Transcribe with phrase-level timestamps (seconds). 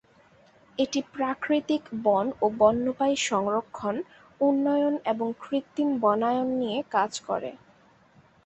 [0.77, 3.95] এটি প্রাকৃতিক বন ও বন্যপ্রাণী সংরক্ষণ,
[4.41, 7.51] উন্নয়ন এবং কৃত্রিম বনায়ন নিয়ে কাজ করে।